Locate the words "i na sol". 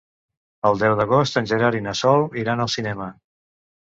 1.79-2.25